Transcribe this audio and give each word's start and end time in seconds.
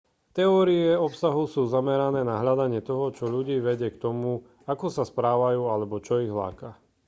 teórie 0.37 0.87
obsahu 1.07 1.43
sú 1.53 1.61
zamerané 1.75 2.21
na 2.29 2.35
hľadanie 2.43 2.81
toho 2.89 3.05
čo 3.17 3.25
ľudí 3.35 3.57
vedie 3.67 3.89
k 3.93 4.01
tomu 4.05 4.31
ako 4.73 4.85
sa 4.95 5.03
správajú 5.11 5.63
alebo 5.73 5.95
čo 6.07 6.15
ich 6.25 6.33
láka 6.41 6.69